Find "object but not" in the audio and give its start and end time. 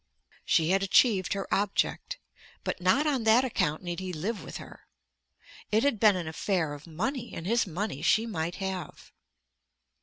1.53-3.05